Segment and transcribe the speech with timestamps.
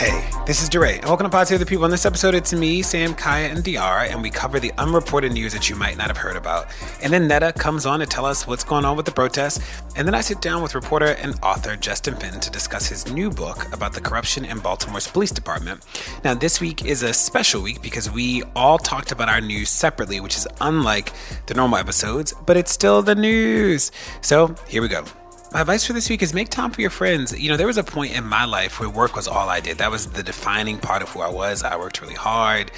[0.00, 1.84] Hey, this is DeRay, and welcome to Pod Save the People.
[1.84, 5.52] In this episode, it's me, Sam, Kaya, and De'Ara, and we cover the unreported news
[5.52, 6.68] that you might not have heard about.
[7.02, 9.60] And then Netta comes on to tell us what's going on with the protests,
[9.96, 13.28] and then I sit down with reporter and author Justin Fenton to discuss his new
[13.28, 15.84] book about the corruption in Baltimore's police department.
[16.24, 20.18] Now, this week is a special week because we all talked about our news separately,
[20.18, 21.12] which is unlike
[21.44, 23.92] the normal episodes, but it's still the news.
[24.22, 25.04] So, here we go.
[25.52, 27.36] My advice for this week is make time for your friends.
[27.36, 29.78] You know, there was a point in my life where work was all I did.
[29.78, 31.64] That was the defining part of who I was.
[31.64, 32.70] I worked really hard.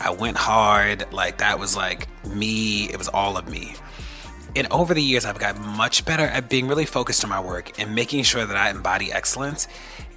[0.00, 1.12] I went hard.
[1.12, 2.90] Like, that was like me.
[2.90, 3.76] It was all of me.
[4.56, 7.78] And over the years, I've gotten much better at being really focused on my work
[7.78, 9.68] and making sure that I embody excellence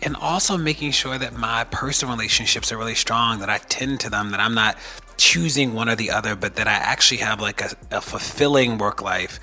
[0.02, 4.10] and also making sure that my personal relationships are really strong, that I tend to
[4.10, 4.76] them, that I'm not
[5.18, 9.04] choosing one or the other, but that I actually have like a, a fulfilling work
[9.04, 9.40] life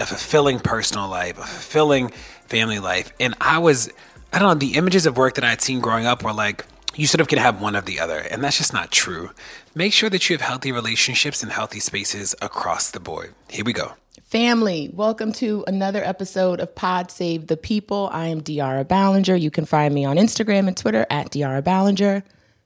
[0.00, 2.08] a fulfilling personal life, a fulfilling
[2.46, 3.12] family life.
[3.20, 3.90] And I was,
[4.32, 6.64] I don't know, the images of work that I had seen growing up were like,
[6.94, 8.18] you sort of can have one of the other.
[8.18, 9.30] And that's just not true.
[9.74, 13.34] Make sure that you have healthy relationships and healthy spaces across the board.
[13.48, 13.92] Here we go.
[14.24, 18.08] Family, welcome to another episode of Pod Save the People.
[18.12, 19.40] I am De'Ara Balenger.
[19.40, 22.22] You can find me on Instagram and Twitter at De'Ara Balenger.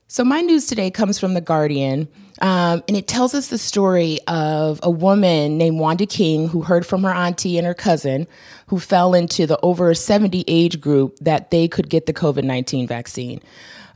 [0.07, 2.09] So, my news today comes from The Guardian,
[2.45, 6.85] um, and it tells us the story of a woman named Wanda King who heard
[6.85, 8.27] from her auntie and her cousin
[8.67, 12.87] who fell into the over 70 age group that they could get the COVID 19
[12.87, 13.41] vaccine.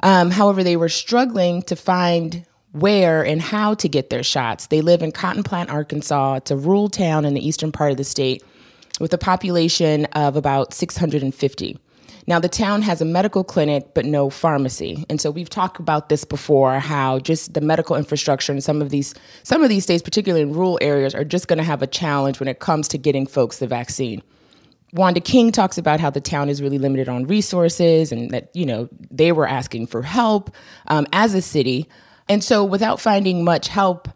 [0.03, 4.69] Um, however, they were struggling to find where and how to get their shots.
[4.69, 6.37] They live in Cotton Plant, Arkansas.
[6.37, 8.43] It's a rural town in the eastern part of the state
[8.99, 11.79] with a population of about 650.
[12.29, 15.07] Now, the town has a medical clinic, but no pharmacy.
[15.09, 18.91] And so we've talked about this before how just the medical infrastructure in some of
[18.91, 21.87] these some of these states, particularly in rural areas, are just going to have a
[21.87, 24.23] challenge when it comes to getting folks the vaccine.
[24.93, 28.67] Wanda King talks about how the town is really limited on resources and that, you
[28.67, 30.55] know, they were asking for help
[30.89, 31.89] um, as a city.
[32.29, 34.07] And so without finding much help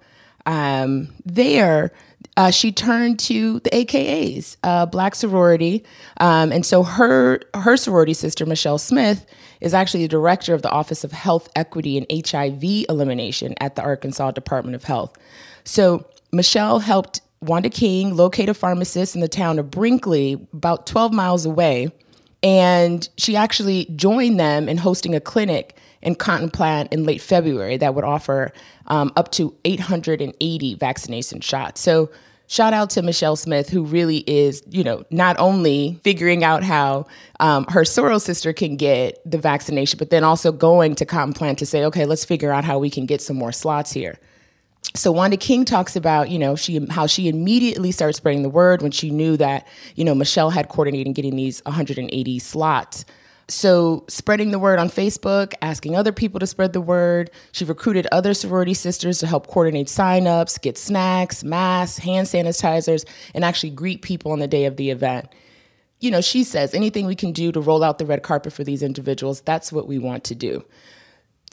[0.44, 1.92] um, there,
[2.36, 5.84] uh, she turned to the AKAs, uh, Black sorority,
[6.18, 9.26] um, and so her her sorority sister Michelle Smith
[9.60, 13.82] is actually the director of the Office of Health Equity and HIV Elimination at the
[13.82, 15.16] Arkansas Department of Health.
[15.64, 21.12] So Michelle helped Wanda King locate a pharmacist in the town of Brinkley, about 12
[21.12, 21.92] miles away,
[22.42, 27.76] and she actually joined them in hosting a clinic in Cotton Plant in late February
[27.78, 28.52] that would offer
[28.86, 31.80] um, up to 880 vaccination shots.
[31.80, 32.10] So
[32.48, 37.06] shout out to Michelle Smith, who really is, you know, not only figuring out how
[37.40, 41.58] um, her soror sister can get the vaccination, but then also going to Cotton Plant
[41.60, 44.18] to say, okay, let's figure out how we can get some more slots here.
[44.94, 48.82] So Wanda King talks about, you know, she how she immediately started spreading the word
[48.82, 53.06] when she knew that, you know, Michelle had coordinated getting these 180 slots
[53.48, 57.30] so, spreading the word on Facebook, asking other people to spread the word.
[57.50, 63.04] She recruited other sorority sisters to help coordinate signups, get snacks, masks, hand sanitizers,
[63.34, 65.28] and actually greet people on the day of the event.
[66.00, 68.64] You know, she says anything we can do to roll out the red carpet for
[68.64, 70.64] these individuals, that's what we want to do.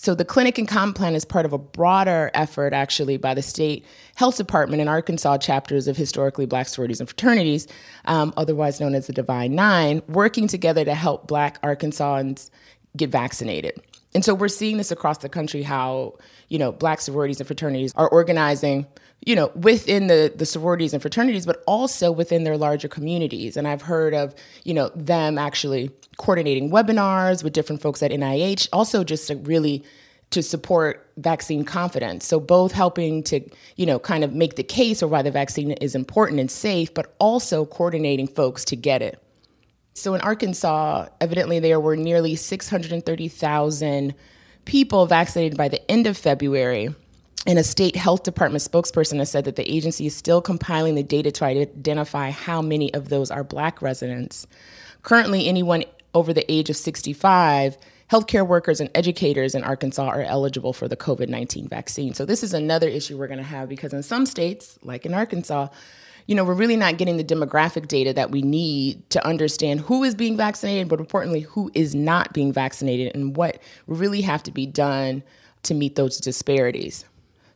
[0.02, 3.42] So the clinic and Cotton Plant is part of a broader effort, actually, by the
[3.42, 7.68] state health department and Arkansas chapters of historically black sororities and fraternities,
[8.06, 12.50] um, otherwise known as the Divine Nine, working together to help black Arkansans
[12.96, 13.82] get vaccinated.
[14.16, 16.16] And so we're seeing this across the country how,
[16.48, 18.88] you know, black sororities and fraternities are organizing
[19.26, 23.58] you know, within the, the sororities and fraternities, but also within their larger communities.
[23.58, 24.34] And I've heard of,
[24.64, 29.84] you know, them actually coordinating webinars with different folks at NIH, also just to really
[30.32, 32.26] to support vaccine confidence.
[32.26, 33.42] So both helping to,
[33.76, 36.94] you know, kind of make the case or why the vaccine is important and safe,
[36.94, 39.22] but also coordinating folks to get it.
[39.96, 44.14] So in Arkansas, evidently there were nearly 630,000
[44.66, 46.94] people vaccinated by the end of February.
[47.48, 51.04] And a state health department spokesperson has said that the agency is still compiling the
[51.04, 54.46] data to identify how many of those are black residents.
[55.02, 57.78] Currently, anyone over the age of 65,
[58.12, 62.14] healthcare workers and educators in Arkansas are eligible for the COVID 19 vaccine.
[62.14, 65.14] So, this is another issue we're going to have because in some states, like in
[65.14, 65.68] Arkansas,
[66.26, 70.04] you know, we're really not getting the demographic data that we need to understand who
[70.04, 74.52] is being vaccinated, but importantly, who is not being vaccinated and what really have to
[74.52, 75.24] be done
[75.64, 77.04] to meet those disparities.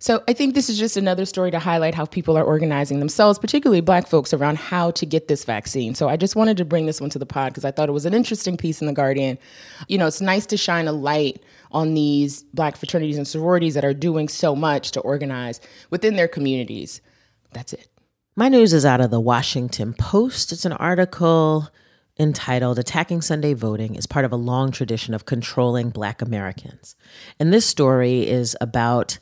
[0.03, 3.39] So I think this is just another story to highlight how people are organizing themselves,
[3.39, 5.95] particularly black folks, around how to get this vaccine.
[5.95, 7.93] So I just wanted to bring this one to the pod because I thought it
[7.93, 9.37] was an interesting piece in The Guardian.
[9.87, 11.41] You know, it's nice to shine a light
[11.71, 16.27] on these black fraternities and sororities that are doing so much to organize within their
[16.27, 16.99] communities.
[17.53, 17.87] That's it.
[18.35, 20.51] My news is out of the Washington Post.
[20.51, 21.69] It's an article
[22.19, 26.97] entitled Attacking Sunday Voting is part of a long tradition of controlling Black Americans.
[27.39, 29.17] And this story is about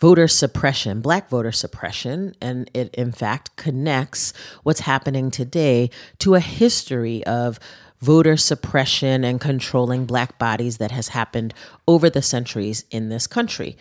[0.00, 4.32] voter suppression, black voter suppression, and it in fact connects
[4.62, 7.58] what's happening today to a history of
[8.00, 11.54] voter suppression and controlling black bodies that has happened
[11.88, 13.76] over the centuries in this country.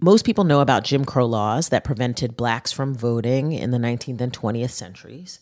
[0.00, 4.20] Most people know about Jim Crow laws that prevented blacks from voting in the 19th
[4.20, 5.40] and 20th centuries.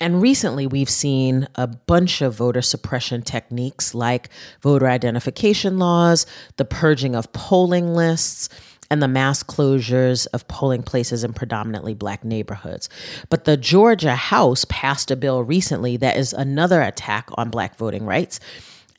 [0.00, 4.28] And recently, we've seen a bunch of voter suppression techniques like
[4.62, 6.24] voter identification laws,
[6.56, 8.48] the purging of polling lists,
[8.90, 12.88] and the mass closures of polling places in predominantly black neighborhoods.
[13.28, 18.04] But the Georgia House passed a bill recently that is another attack on black voting
[18.04, 18.40] rights.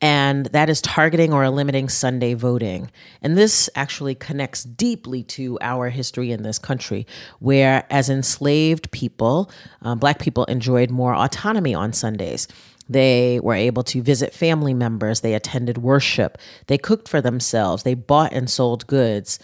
[0.01, 2.89] And that is targeting or limiting Sunday voting.
[3.21, 7.05] And this actually connects deeply to our history in this country,
[7.39, 9.51] where as enslaved people,
[9.81, 12.47] um, Black people enjoyed more autonomy on Sundays.
[12.87, 15.19] They were able to visit family members.
[15.19, 16.37] They attended worship.
[16.67, 17.83] They cooked for themselves.
[17.83, 19.37] They bought and sold goods.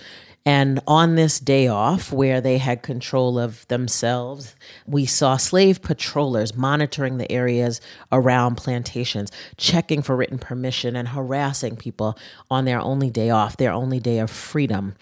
[0.45, 4.55] And on this day off, where they had control of themselves,
[4.85, 7.81] we saw slave patrollers monitoring the areas
[8.11, 12.15] around plantations, checking for written permission, and harassing people
[12.51, 14.95] on their only day off, their only day of freedom.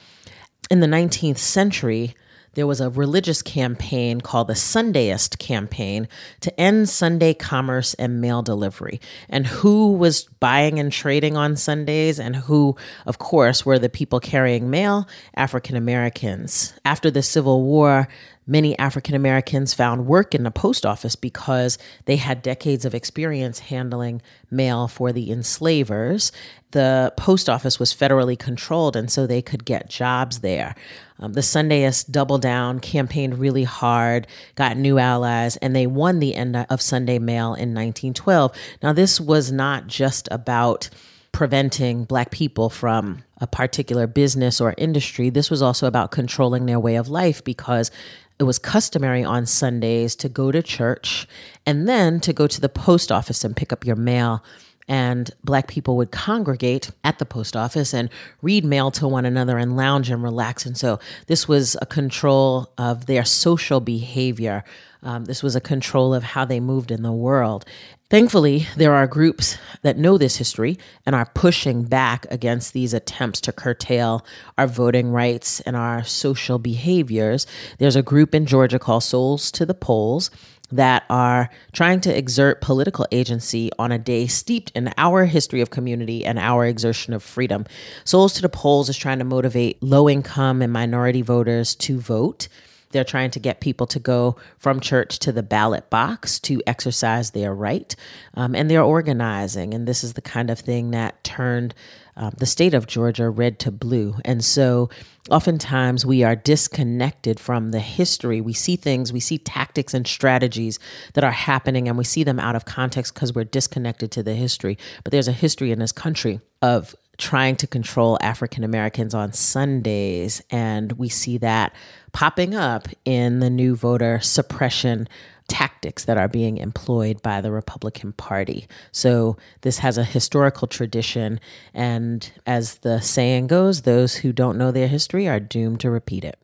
[0.71, 2.15] In the 19th century,
[2.55, 6.07] there was a religious campaign called the Sundayist campaign
[6.41, 9.01] to end Sunday commerce and mail delivery.
[9.29, 14.19] And who was buying and trading on Sundays, and who, of course, were the people
[14.19, 15.07] carrying mail?
[15.35, 16.73] African Americans.
[16.85, 18.07] After the Civil War,
[18.45, 23.59] Many African Americans found work in the post office because they had decades of experience
[23.59, 24.21] handling
[24.51, 26.31] mail for the enslavers.
[26.71, 30.75] The post office was federally controlled, and so they could get jobs there.
[31.23, 36.35] Um, the Sundayists doubled down, campaigned really hard, got new allies, and they won the
[36.35, 38.53] end of Sunday Mail in 1912.
[38.81, 40.89] Now, this was not just about
[41.31, 45.29] preventing Black people from a particular business or industry.
[45.29, 47.89] This was also about controlling their way of life because
[48.37, 51.25] it was customary on Sundays to go to church
[51.65, 54.43] and then to go to the post office and pick up your mail.
[54.87, 58.09] And black people would congregate at the post office and
[58.41, 60.65] read mail to one another and lounge and relax.
[60.65, 64.63] And so this was a control of their social behavior.
[65.01, 67.65] Um, this was a control of how they moved in the world.
[68.09, 73.41] Thankfully, there are groups that know this history and are pushing back against these attempts
[73.41, 74.23] to curtail
[74.55, 77.47] our voting rights and our social behaviors.
[77.79, 80.29] There's a group in Georgia called Souls to the Polls
[80.75, 85.69] that are trying to exert political agency on a day steeped in our history of
[85.69, 87.65] community and our exertion of freedom.
[88.05, 92.47] Souls to the Polls is trying to motivate low income and minority voters to vote.
[92.91, 97.31] They're trying to get people to go from church to the ballot box to exercise
[97.31, 97.95] their right.
[98.35, 99.73] Um, and they're organizing.
[99.73, 101.73] And this is the kind of thing that turned
[102.15, 104.15] um, the state of Georgia red to blue.
[104.23, 104.89] And so
[105.29, 108.41] oftentimes we are disconnected from the history.
[108.41, 110.79] We see things, we see tactics and strategies
[111.13, 114.33] that are happening, and we see them out of context because we're disconnected to the
[114.33, 114.77] history.
[115.03, 120.41] But there's a history in this country of trying to control African Americans on Sundays.
[120.49, 121.73] And we see that
[122.11, 125.07] popping up in the new voter suppression
[125.47, 128.67] tactics that are being employed by the Republican Party.
[128.91, 131.39] So this has a historical tradition.
[131.73, 136.23] And as the saying goes, those who don't know their history are doomed to repeat
[136.23, 136.39] it.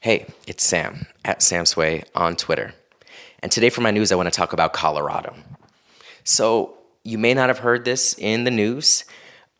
[0.00, 2.72] Hey, it's Sam at Sam Sway on Twitter.
[3.40, 5.34] And today for my news, I want to talk about Colorado.
[6.24, 9.04] So you may not have heard this in the news,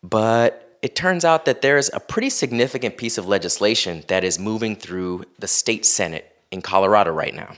[0.03, 4.75] but it turns out that there's a pretty significant piece of legislation that is moving
[4.75, 7.53] through the state Senate in Colorado right now.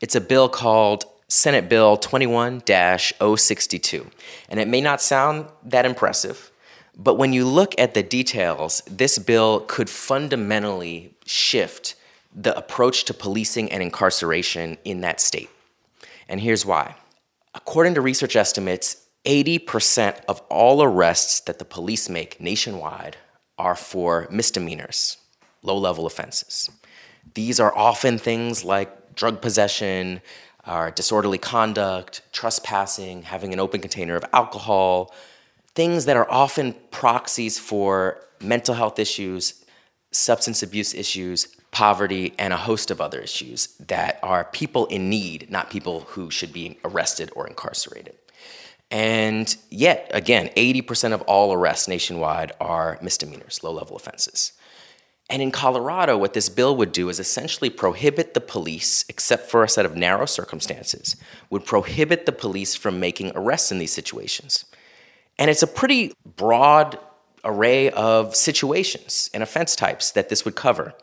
[0.00, 4.10] It's a bill called Senate Bill 21 062.
[4.48, 6.52] And it may not sound that impressive,
[6.96, 11.96] but when you look at the details, this bill could fundamentally shift
[12.34, 15.50] the approach to policing and incarceration in that state.
[16.28, 16.94] And here's why.
[17.54, 23.16] According to research estimates, 80% of all arrests that the police make nationwide
[23.58, 25.16] are for misdemeanors,
[25.62, 26.70] low level offenses.
[27.34, 30.20] These are often things like drug possession,
[30.66, 35.14] or disorderly conduct, trespassing, having an open container of alcohol,
[35.74, 39.64] things that are often proxies for mental health issues,
[40.10, 45.50] substance abuse issues, poverty, and a host of other issues that are people in need,
[45.50, 48.16] not people who should be arrested or incarcerated.
[48.94, 54.52] And yet, again, 80% of all arrests nationwide are misdemeanors, low level offenses.
[55.28, 59.64] And in Colorado, what this bill would do is essentially prohibit the police, except for
[59.64, 61.16] a set of narrow circumstances,
[61.50, 64.64] would prohibit the police from making arrests in these situations.
[65.40, 66.96] And it's a pretty broad
[67.44, 70.94] array of situations and offense types that this would cover.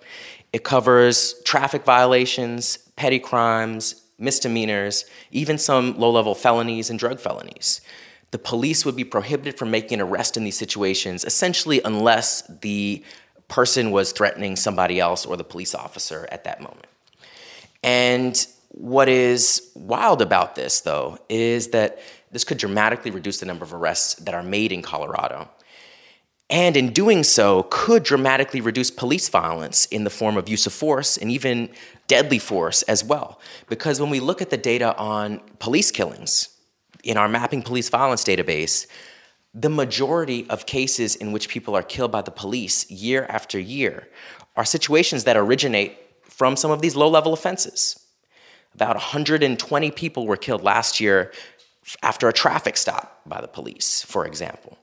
[0.54, 7.82] It covers traffic violations, petty crimes, misdemeanors, even some low level felonies and drug felonies.
[8.32, 13.04] The police would be prohibited from making an arrest in these situations, essentially, unless the
[13.50, 16.88] person was threatening somebody else or the police officer at that moment.
[17.84, 22.00] And what is wild about this, though, is that
[22.32, 25.50] this could dramatically reduce the number of arrests that are made in Colorado.
[26.52, 30.74] And in doing so, could dramatically reduce police violence in the form of use of
[30.74, 31.70] force and even
[32.08, 33.40] deadly force as well.
[33.70, 36.50] Because when we look at the data on police killings
[37.06, 38.86] in our Mapping Police Violence database,
[39.54, 44.10] the majority of cases in which people are killed by the police year after year
[44.58, 47.98] are situations that originate from some of these low level offenses.
[48.76, 51.32] About 120 people were killed last year
[52.04, 54.78] after a traffic stop by the police, for example.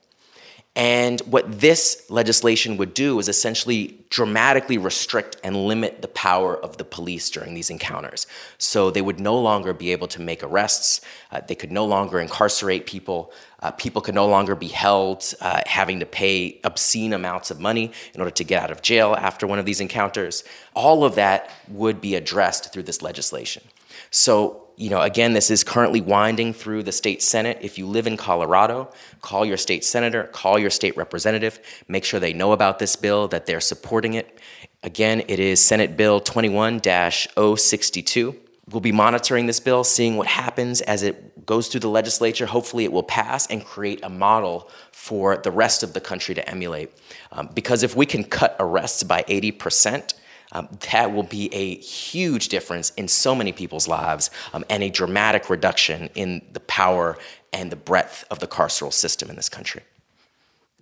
[0.79, 6.77] And what this legislation would do is essentially dramatically restrict and limit the power of
[6.77, 8.27] the police during these encounters.
[8.59, 11.01] So they would no longer be able to make arrests,
[11.33, 15.61] uh, they could no longer incarcerate people, uh, people could no longer be held uh,
[15.65, 19.45] having to pay obscene amounts of money in order to get out of jail after
[19.45, 20.43] one of these encounters.
[20.73, 23.63] All of that would be addressed through this legislation.
[24.11, 27.57] So you know, again, this is currently winding through the state senate.
[27.59, 28.89] If you live in Colorado,
[29.21, 33.27] call your state senator, call your state representative, make sure they know about this bill,
[33.27, 34.39] that they're supporting it.
[34.81, 38.35] Again, it is Senate Bill 21 062.
[38.71, 42.45] We'll be monitoring this bill, seeing what happens as it goes through the legislature.
[42.45, 46.47] Hopefully, it will pass and create a model for the rest of the country to
[46.47, 46.91] emulate.
[47.31, 50.13] Um, because if we can cut arrests by 80%,
[50.51, 54.89] um, that will be a huge difference in so many people's lives um, and a
[54.89, 57.17] dramatic reduction in the power
[57.53, 59.81] and the breadth of the carceral system in this country.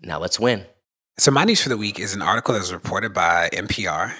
[0.03, 0.65] Now let's win.
[1.17, 4.13] So, my news for the week is an article that was reported by NPR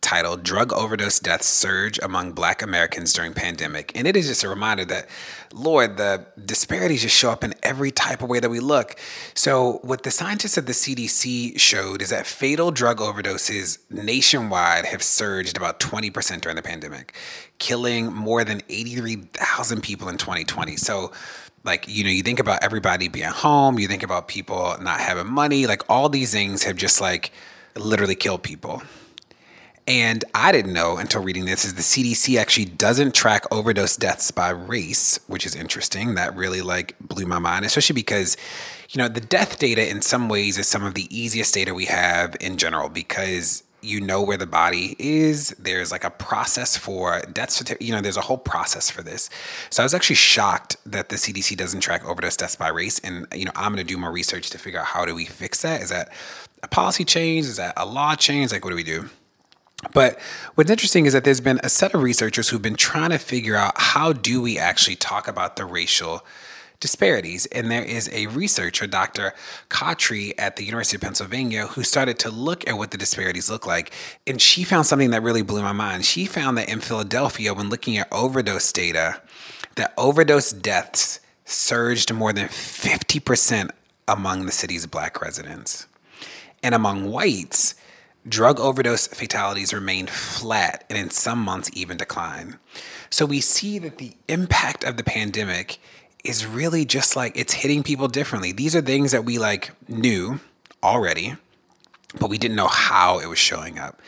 [0.00, 3.92] titled Drug Overdose Deaths Surge Among Black Americans During Pandemic.
[3.94, 5.08] And it is just a reminder that,
[5.52, 8.96] Lord, the disparities just show up in every type of way that we look.
[9.34, 15.02] So, what the scientists at the CDC showed is that fatal drug overdoses nationwide have
[15.02, 17.14] surged about 20% during the pandemic,
[17.58, 20.76] killing more than 83,000 people in 2020.
[20.76, 21.12] So,
[21.62, 25.26] like you know you think about everybody being home you think about people not having
[25.26, 27.32] money like all these things have just like
[27.76, 28.82] literally killed people
[29.90, 34.30] and I didn't know until reading this is the CDC actually doesn't track overdose deaths
[34.30, 36.14] by race, which is interesting.
[36.14, 38.36] That really like blew my mind, especially because
[38.90, 41.86] you know the death data in some ways is some of the easiest data we
[41.86, 45.48] have in general because you know where the body is.
[45.58, 47.84] There's like a process for death certificate.
[47.84, 49.28] You know, there's a whole process for this.
[49.70, 53.00] So I was actually shocked that the CDC doesn't track overdose deaths by race.
[53.00, 55.24] And you know, I'm going to do more research to figure out how do we
[55.24, 55.82] fix that.
[55.82, 56.12] Is that
[56.62, 57.46] a policy change?
[57.46, 58.52] Is that a law change?
[58.52, 59.10] Like, what do we do?
[59.92, 60.18] But
[60.54, 63.56] what's interesting is that there's been a set of researchers who've been trying to figure
[63.56, 66.24] out how do we actually talk about the racial
[66.80, 67.46] disparities.
[67.46, 69.34] And there is a researcher, Dr.
[69.68, 73.66] Khatri at the University of Pennsylvania, who started to look at what the disparities look
[73.66, 73.92] like.
[74.26, 76.04] And she found something that really blew my mind.
[76.04, 79.20] She found that in Philadelphia, when looking at overdose data,
[79.76, 83.70] that overdose deaths surged more than 50%
[84.08, 85.86] among the city's black residents.
[86.62, 87.74] And among whites,
[88.28, 92.58] drug overdose fatalities remained flat and in some months even decline.
[93.08, 95.78] So we see that the impact of the pandemic
[96.24, 98.52] is really just like it's hitting people differently.
[98.52, 100.40] These are things that we like knew
[100.82, 101.36] already,
[102.18, 104.00] but we didn't know how it was showing up.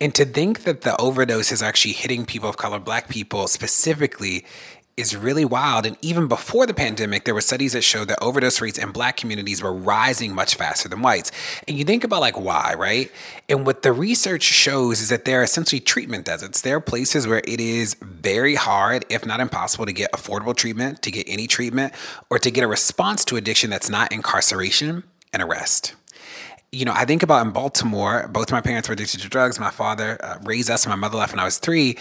[0.00, 4.44] And to think that the overdose is actually hitting people of color, black people specifically,
[4.96, 5.86] is really wild.
[5.86, 9.16] And even before the pandemic, there were studies that showed that overdose rates in black
[9.16, 11.32] communities were rising much faster than whites.
[11.66, 13.10] And you think about like why, right?
[13.48, 16.60] And what the research shows is that there are essentially treatment deserts.
[16.60, 21.00] There are places where it is very hard, if not impossible, to get affordable treatment,
[21.02, 21.94] to get any treatment,
[22.28, 25.94] or to get a response to addiction that's not incarceration and arrest.
[26.72, 29.60] you know, I think about in Baltimore, both my parents were addicted to drugs.
[29.60, 31.98] My father uh, raised us, and my mother left when I was three.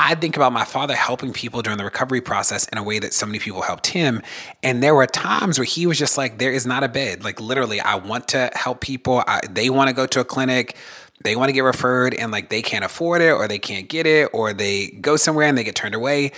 [0.00, 3.12] I think about my father helping people during the recovery process in a way that
[3.12, 4.22] so many people helped him.
[4.62, 7.24] And there were times where he was just like, there is not a bed.
[7.24, 9.24] Like, literally, I want to help people.
[9.26, 10.76] I, they want to go to a clinic.
[11.24, 14.06] They want to get referred and like they can't afford it or they can't get
[14.06, 16.30] it or they go somewhere and they get turned away.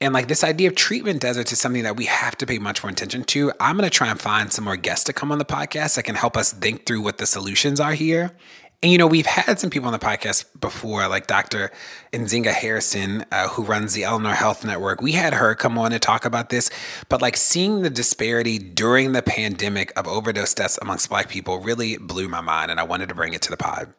[0.00, 2.84] And like this idea of treatment deserts is something that we have to pay much
[2.84, 3.50] more attention to.
[3.58, 6.04] I'm going to try and find some more guests to come on the podcast that
[6.04, 8.36] can help us think through what the solutions are here.
[8.82, 11.70] And you know, we've had some people on the podcast before, like Dr.
[12.14, 15.02] Nzinga Harrison, uh, who runs the Eleanor Health Network.
[15.02, 16.70] We had her come on and talk about this,
[17.10, 21.98] but like seeing the disparity during the pandemic of overdose deaths amongst Black people really
[21.98, 23.92] blew my mind, and I wanted to bring it to the pod.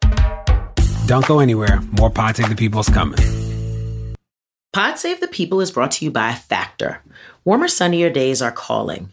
[1.06, 1.80] Don't go anywhere.
[1.98, 3.18] More Pod Save the People's coming.
[4.72, 7.02] Pod Save the People is brought to you by Factor.
[7.44, 9.12] Warmer, sunnier days are calling.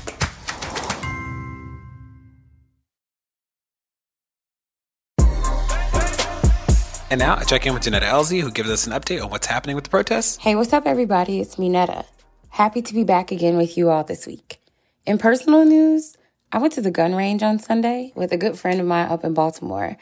[7.11, 9.45] And now I check in with Johnetta Elzie, who gives us an update on what's
[9.45, 10.37] happening with the protests.
[10.37, 11.41] Hey, what's up, everybody?
[11.41, 12.05] It's me, Netta.
[12.51, 14.61] Happy to be back again with you all this week.
[15.05, 16.15] In personal news,
[16.53, 19.25] I went to the gun range on Sunday with a good friend of mine up
[19.25, 19.97] in Baltimore.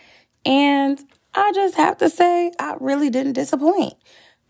[0.45, 0.99] And
[1.33, 3.95] I just have to say, I really didn't disappoint.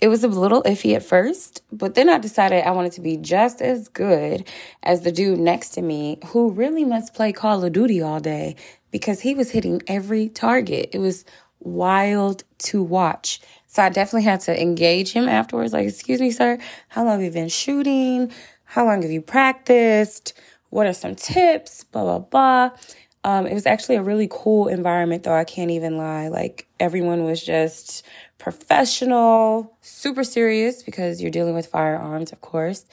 [0.02, 3.15] It was a little iffy at first, but then I decided I wanted to be
[3.15, 4.45] just as good
[4.84, 8.58] as the dude next to me who really must play Call of Duty all day
[8.91, 10.89] because he was hitting every target.
[10.91, 11.24] It was
[11.60, 13.39] wild to watch.
[13.67, 15.74] So I definitely had to engage him afterwards.
[15.74, 16.58] Like, excuse me, sir,
[16.89, 18.32] how long have you been shooting?
[18.63, 20.34] How long have you practiced?
[20.69, 21.84] What are some tips?
[21.84, 22.72] Blah, blah, blah.
[23.24, 25.34] Um, it was actually a really cool environment, though.
[25.34, 26.30] I can't even lie.
[26.30, 28.06] Like everyone was just
[28.38, 32.86] professional, super serious because you're dealing with firearms, of course.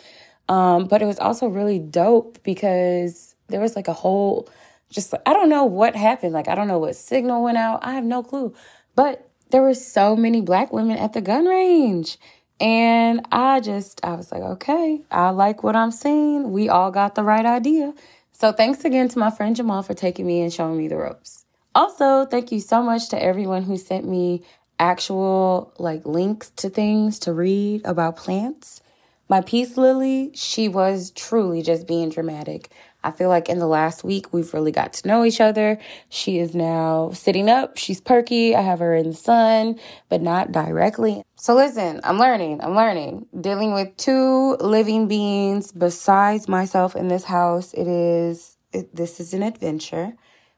[0.48, 4.48] Um, but it was also really dope because there was like a whole,
[4.90, 6.32] just I don't know what happened.
[6.32, 7.80] Like I don't know what signal went out.
[7.82, 8.54] I have no clue.
[8.94, 12.18] But there were so many black women at the gun range.
[12.58, 16.52] And I just, I was like, okay, I like what I'm seeing.
[16.52, 17.92] We all got the right idea.
[18.32, 21.44] So thanks again to my friend Jamal for taking me and showing me the ropes.
[21.74, 24.42] Also, thank you so much to everyone who sent me
[24.78, 28.80] actual like links to things to read about plants.
[29.28, 32.70] My peace lily, she was truly just being dramatic.
[33.06, 35.78] I feel like in the last week, we've really got to know each other.
[36.08, 37.78] She is now sitting up.
[37.78, 38.56] She's perky.
[38.56, 41.22] I have her in the sun, but not directly.
[41.36, 42.60] So listen, I'm learning.
[42.62, 43.26] I'm learning.
[43.40, 49.32] Dealing with two living beings besides myself in this house, it is, it, this is
[49.32, 50.14] an adventure.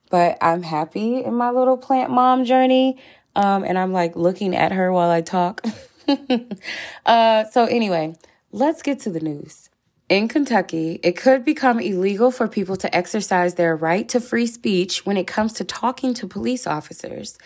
[0.09, 2.97] But I'm happy in my little plant mom journey.
[3.37, 5.63] Um, and I'm like looking at her while I talk.
[7.07, 8.17] uh, so anyway,
[8.53, 9.69] let's get to the news.
[10.09, 15.05] In Kentucky, it could become illegal for people to exercise their right to free speech
[15.05, 17.37] when it comes to talking to police officers.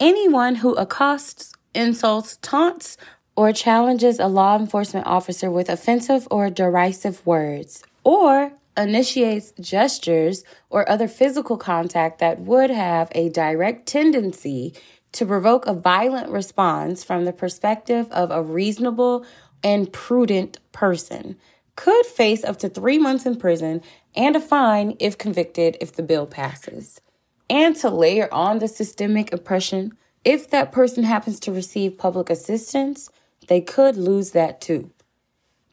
[0.00, 2.96] Anyone who accosts, insults, taunts,
[3.36, 10.88] or challenges a law enforcement officer with offensive or derisive words, or initiates gestures or
[10.90, 14.74] other physical contact that would have a direct tendency
[15.12, 19.24] to provoke a violent response from the perspective of a reasonable
[19.62, 21.36] and prudent person
[21.78, 23.80] could face up to three months in prison
[24.16, 27.00] and a fine if convicted if the bill passes.
[27.48, 33.10] And to layer on the systemic oppression, if that person happens to receive public assistance,
[33.46, 34.90] they could lose that too.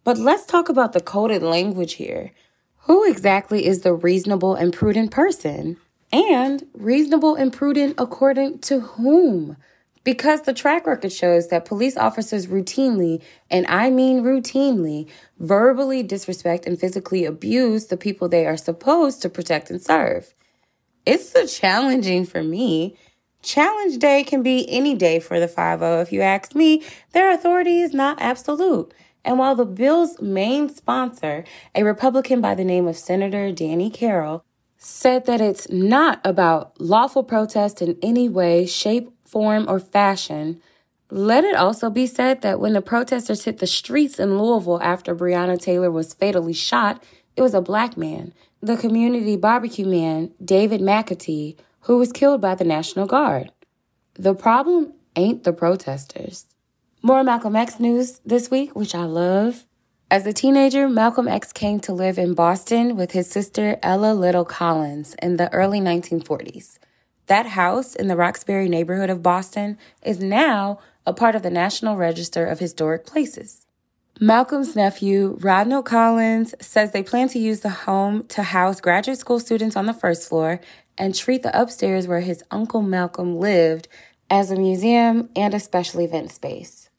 [0.03, 2.33] But let's talk about the coded language here.
[2.81, 5.77] Who exactly is the reasonable and prudent person?
[6.13, 9.57] And reasonable and prudent according to whom?
[10.05, 16.65] Because the track record shows that police officers routinely, and I mean routinely, verbally disrespect
[16.65, 20.33] and physically abuse the people they are supposed to protect and serve.
[21.05, 22.95] It's so challenging for me.
[23.41, 26.83] Challenge day can be any day for the 5 if you ask me.
[27.11, 28.93] Their authority is not absolute.
[29.23, 34.45] And while the bill's main sponsor, a Republican by the name of Senator Danny Carroll,
[34.85, 40.61] said that it's not about lawful protest in any way, shape, form, or fashion.
[41.09, 45.15] Let it also be said that when the protesters hit the streets in Louisville after
[45.15, 47.03] Breonna Taylor was fatally shot,
[47.35, 52.53] it was a black man, the community barbecue man, David McAtee, who was killed by
[52.53, 53.51] the National Guard.
[54.13, 56.45] The problem ain't the protesters.
[57.01, 59.65] More Malcolm X news this week, which I love.
[60.11, 64.45] As a teenager, Malcolm X came to live in Boston with his sister Ella Little
[64.45, 66.77] Collins in the early 1940s.
[67.25, 71.95] That house in the Roxbury neighborhood of Boston is now a part of the National
[71.95, 73.65] Register of Historic Places.
[74.19, 79.39] Malcolm's nephew, Rodnell Collins, says they plan to use the home to house graduate school
[79.39, 80.61] students on the first floor
[80.99, 83.87] and treat the upstairs where his uncle Malcolm lived
[84.29, 86.91] as a museum and a special event space.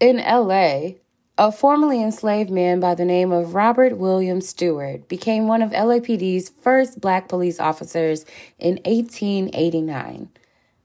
[0.00, 0.94] In LA,
[1.40, 6.50] a formerly enslaved man by the name of Robert William Stewart became one of LAPD's
[6.50, 8.26] first black police officers
[8.58, 10.28] in 1889.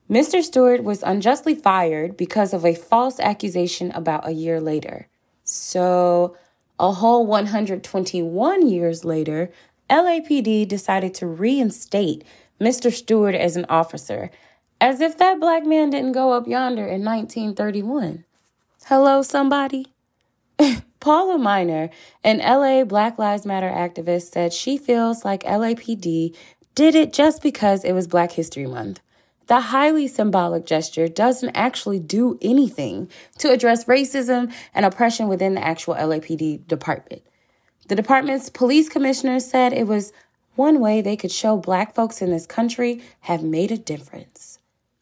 [0.09, 0.41] Mr.
[0.41, 5.09] Stewart was unjustly fired because of a false accusation about a year later.
[5.43, 6.37] So,
[6.79, 9.51] a whole 121 years later,
[9.89, 12.23] LAPD decided to reinstate
[12.61, 12.93] Mr.
[12.93, 14.31] Stewart as an officer,
[14.79, 18.23] as if that black man didn't go up yonder in 1931.
[18.85, 19.87] Hello, somebody?
[20.99, 21.89] Paula Minor,
[22.23, 26.35] an LA Black Lives Matter activist, said she feels like LAPD
[26.73, 29.01] did it just because it was Black History Month.
[29.47, 35.63] The highly symbolic gesture doesn't actually do anything to address racism and oppression within the
[35.63, 37.21] actual LAPD department.
[37.87, 40.11] The department's police commissioner said it was
[40.55, 44.57] one way they could show black folks in this country have made a difference.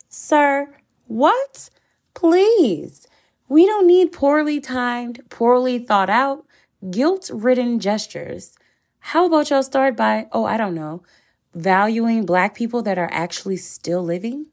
[0.10, 0.76] Sir,
[1.08, 1.70] what?
[2.14, 3.08] Please.
[3.54, 6.44] We don't need poorly timed, poorly thought out,
[6.90, 8.58] guilt ridden gestures.
[8.98, 11.04] How about y'all start by, oh, I don't know,
[11.54, 14.48] valuing black people that are actually still living?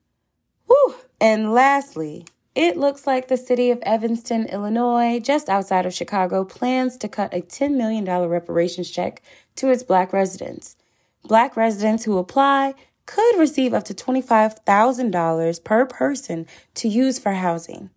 [0.67, 0.97] Whew.
[1.19, 6.99] And lastly, it looks like the city of Evanston, Illinois, just outside of Chicago, plans
[6.99, 9.23] to cut a $10 million reparations check
[9.57, 10.77] to its black residents.
[11.25, 12.75] Black residents who apply
[13.07, 17.89] could receive up to $25,000 per person to use for housing.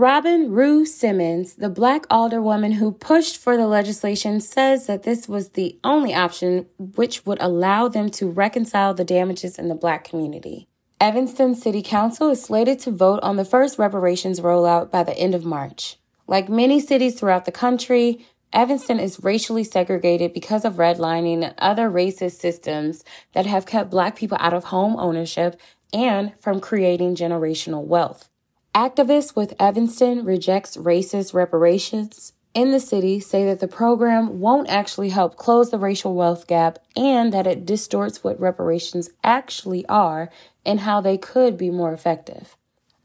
[0.00, 5.50] Robin Rue Simmons, the black alderwoman who pushed for the legislation, says that this was
[5.50, 10.66] the only option which would allow them to reconcile the damages in the black community.
[10.98, 15.34] Evanston City Council is slated to vote on the first reparations rollout by the end
[15.34, 15.98] of March.
[16.26, 21.90] Like many cities throughout the country, Evanston is racially segregated because of redlining and other
[21.90, 25.60] racist systems that have kept black people out of home ownership
[25.92, 28.29] and from creating generational wealth.
[28.74, 35.10] Activists with Evanston rejects racist reparations in the city say that the program won't actually
[35.10, 40.30] help close the racial wealth gap and that it distorts what reparations actually are
[40.64, 42.56] and how they could be more effective.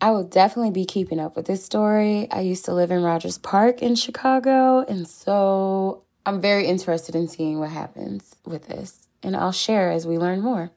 [0.02, 2.28] I will definitely be keeping up with this story.
[2.30, 7.28] I used to live in Rogers Park in Chicago, and so I'm very interested in
[7.28, 10.72] seeing what happens with this, and I'll share as we learn more.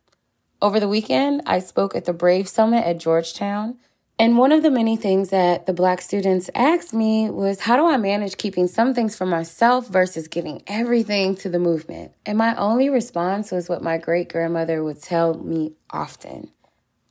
[0.63, 3.79] Over the weekend, I spoke at the Brave Summit at Georgetown.
[4.21, 7.87] And one of the many things that the black students asked me was how do
[7.87, 12.13] I manage keeping some things for myself versus giving everything to the movement?
[12.27, 16.51] And my only response was what my great grandmother would tell me often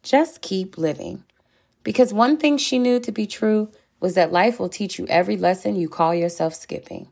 [0.03, 1.23] just keep living.
[1.83, 5.37] Because one thing she knew to be true was that life will teach you every
[5.37, 7.07] lesson you call yourself skipping.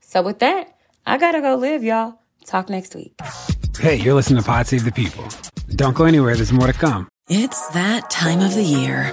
[0.00, 0.74] So, with that,
[1.06, 2.20] I gotta go live, y'all.
[2.46, 3.14] Talk next week.
[3.78, 5.24] Hey, you're listening to Pod Save the People.
[5.68, 7.08] Don't go anywhere, there's more to come.
[7.28, 9.12] It's that time of the year.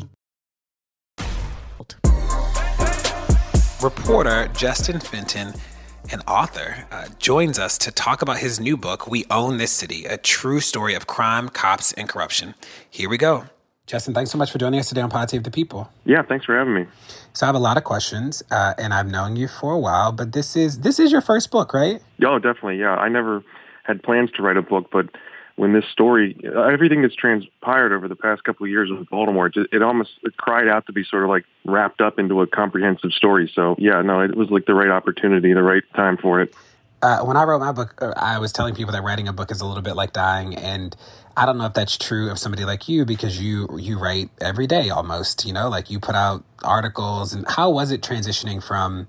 [3.83, 5.53] Reporter Justin Fenton,
[6.11, 10.05] an author, uh, joins us to talk about his new book, We Own This City
[10.05, 12.53] A True Story of Crime, Cops, and Corruption.
[12.87, 13.45] Here we go.
[13.87, 15.89] Justin, thanks so much for joining us today on Pod Save the People.
[16.05, 16.85] Yeah, thanks for having me.
[17.33, 20.11] So I have a lot of questions, uh, and I've known you for a while,
[20.11, 22.01] but this is this is your first book, right?
[22.23, 22.77] Oh, definitely.
[22.77, 23.43] Yeah, I never
[23.83, 25.07] had plans to write a book, but
[25.55, 29.55] when this story, everything that's transpired over the past couple of years with Baltimore, it,
[29.71, 33.11] it almost it cried out to be sort of like wrapped up into a comprehensive
[33.11, 33.51] story.
[33.53, 36.53] So yeah, no, it was like the right opportunity, the right time for it.
[37.01, 39.49] Uh, when I wrote my book, uh, I was telling people that writing a book
[39.49, 40.95] is a little bit like dying, and
[41.35, 44.67] I don't know if that's true of somebody like you because you you write every
[44.67, 45.43] day almost.
[45.45, 49.07] You know, like you put out articles, and how was it transitioning from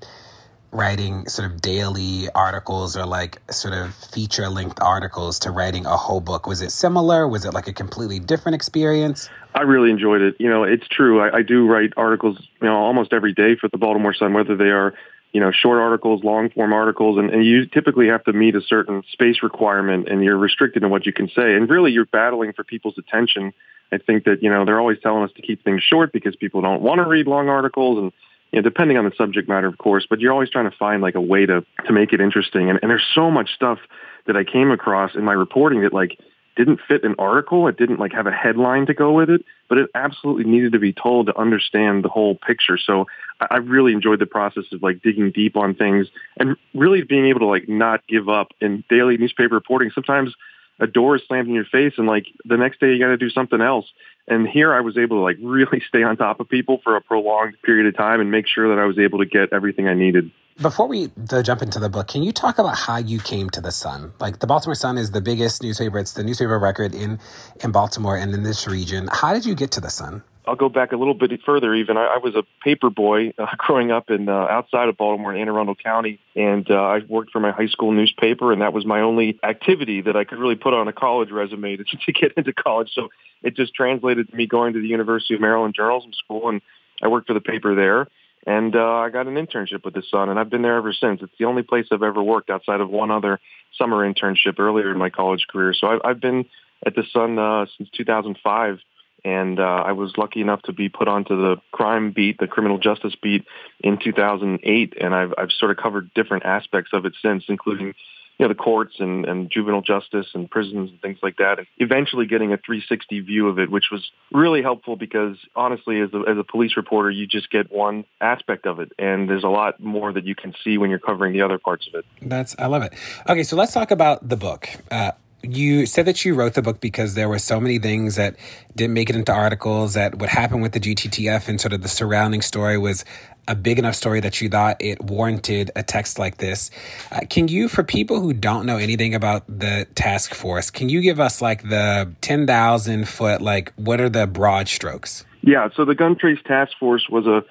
[0.72, 5.96] writing sort of daily articles or like sort of feature length articles to writing a
[5.96, 6.46] whole book?
[6.46, 7.28] Was it similar?
[7.28, 9.28] Was it like a completely different experience?
[9.54, 10.36] I really enjoyed it.
[10.38, 11.20] You know, it's true.
[11.20, 14.56] I, I do write articles, you know, almost every day for the Baltimore Sun, whether
[14.56, 14.94] they are,
[15.32, 18.62] you know, short articles, long form articles, and, and you typically have to meet a
[18.62, 21.54] certain space requirement and you're restricted in what you can say.
[21.54, 23.52] And really you're battling for people's attention.
[23.92, 26.62] I think that, you know, they're always telling us to keep things short because people
[26.62, 28.12] don't want to read long articles and
[28.52, 31.02] you know, depending on the subject matter, of course, but you're always trying to find
[31.02, 32.68] like a way to, to make it interesting.
[32.70, 33.78] And, and there's so much stuff
[34.26, 36.18] that I came across in my reporting that like
[36.54, 37.66] didn't fit an article.
[37.68, 40.78] It didn't like have a headline to go with it, but it absolutely needed to
[40.78, 42.76] be told to understand the whole picture.
[42.76, 43.06] So
[43.40, 47.26] I, I really enjoyed the process of like digging deep on things and really being
[47.26, 49.90] able to like not give up in daily newspaper reporting.
[49.94, 50.34] Sometimes
[50.82, 53.16] a door is slammed in your face and like the next day you got to
[53.16, 53.86] do something else.
[54.26, 57.00] And here I was able to like really stay on top of people for a
[57.00, 59.94] prolonged period of time and make sure that I was able to get everything I
[59.94, 60.30] needed.
[60.60, 63.60] Before we uh, jump into the book, can you talk about how you came to
[63.60, 64.12] the Sun?
[64.20, 67.18] Like the Baltimore Sun is the biggest newspaper; it's the newspaper record in
[67.64, 69.08] in Baltimore and in this region.
[69.10, 70.22] How did you get to the Sun?
[70.46, 71.74] I'll go back a little bit further.
[71.74, 75.34] Even I, I was a paper boy uh, growing up in uh, outside of Baltimore
[75.34, 78.72] in Anne Arundel County, and uh, I worked for my high school newspaper, and that
[78.72, 82.12] was my only activity that I could really put on a college resume to, to
[82.12, 82.90] get into college.
[82.94, 83.08] So
[83.42, 86.60] it just translated to me going to the University of Maryland Journalism School, and
[87.02, 88.08] I worked for the paper there.
[88.44, 91.22] And uh, I got an internship with the Sun, and I've been there ever since.
[91.22, 93.38] It's the only place I've ever worked outside of one other
[93.78, 95.72] summer internship earlier in my college career.
[95.74, 96.46] So I've, I've been
[96.84, 98.80] at the Sun uh, since 2005
[99.24, 102.78] and uh, I was lucky enough to be put onto the crime beat, the criminal
[102.78, 103.44] justice beat,
[103.80, 107.94] in 2008, and I've I've sort of covered different aspects of it since, including
[108.38, 111.66] you know the courts and, and juvenile justice and prisons and things like that, and
[111.78, 116.18] eventually getting a 360 view of it, which was really helpful because honestly, as a,
[116.28, 119.80] as a police reporter, you just get one aspect of it, and there's a lot
[119.80, 122.04] more that you can see when you're covering the other parts of it.
[122.20, 122.94] That's I love it.
[123.28, 124.68] Okay, so let's talk about the book.
[124.90, 128.36] Uh, you said that you wrote the book because there were so many things that
[128.76, 131.88] didn't make it into articles that what happened with the GTTF and sort of the
[131.88, 133.04] surrounding story was
[133.48, 136.70] a big enough story that you thought it warranted a text like this.
[137.10, 141.00] Uh, can you, for people who don't know anything about the task force, can you
[141.00, 145.24] give us like the 10,000 foot, like what are the broad strokes?
[145.42, 147.44] Yeah, so the Gun Trace Task Force was a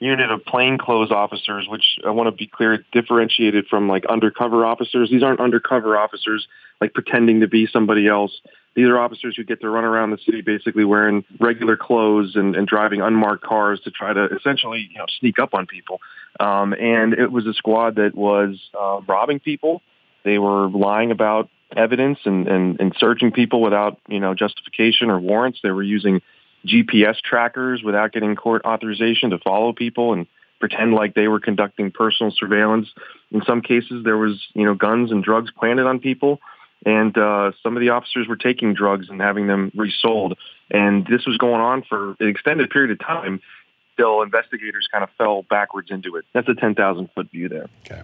[0.00, 5.10] unit of plainclothes officers, which I want to be clear, differentiated from like undercover officers.
[5.10, 6.46] These aren't undercover officers
[6.80, 8.40] like pretending to be somebody else.
[8.74, 12.54] These are officers who get to run around the city basically wearing regular clothes and,
[12.54, 16.00] and driving unmarked cars to try to essentially you know sneak up on people.
[16.38, 19.82] Um, and it was a squad that was uh, robbing people.
[20.24, 25.18] They were lying about evidence and, and, and searching people without you know justification or
[25.18, 25.58] warrants.
[25.62, 26.22] They were using
[26.66, 30.26] GPS trackers without getting court authorization to follow people and
[30.60, 32.88] pretend like they were conducting personal surveillance.
[33.30, 36.40] In some cases, there was, you know, guns and drugs planted on people.
[36.86, 40.38] And uh, some of the officers were taking drugs and having them resold.
[40.70, 43.40] And this was going on for an extended period of time
[43.96, 46.24] till investigators kind of fell backwards into it.
[46.32, 47.66] That's a 10,000 foot view there.
[47.84, 48.02] Okay.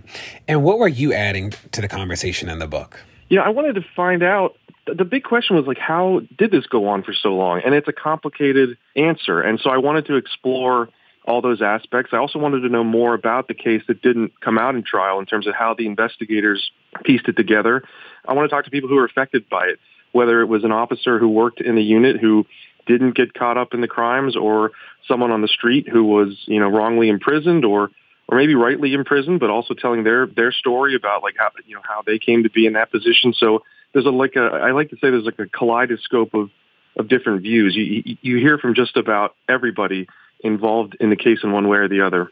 [0.48, 3.00] And what were you adding to the conversation in the book?
[3.28, 6.88] Yeah, I wanted to find out the big question was like, how did this go
[6.88, 7.62] on for so long?
[7.64, 9.40] And it's a complicated answer.
[9.40, 10.88] And so I wanted to explore
[11.26, 12.10] all those aspects.
[12.12, 15.18] I also wanted to know more about the case that didn't come out in trial
[15.18, 16.70] in terms of how the investigators
[17.04, 17.82] pieced it together.
[18.28, 19.78] I want to talk to people who were affected by it,
[20.12, 22.46] whether it was an officer who worked in the unit who
[22.86, 24.72] didn't get caught up in the crimes or
[25.08, 27.90] someone on the street who was, you know, wrongly imprisoned or
[28.26, 31.82] or maybe rightly imprisoned, but also telling their their story about like how you know
[31.84, 33.34] how they came to be in that position.
[33.36, 33.62] So
[33.94, 36.50] there's a like a I like to say there's like a kaleidoscope of
[36.96, 37.74] of different views.
[37.74, 40.06] You you hear from just about everybody
[40.40, 42.30] involved in the case in one way or the other.